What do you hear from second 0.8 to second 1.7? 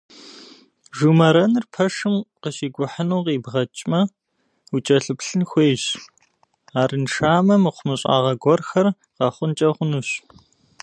Жумэрэныр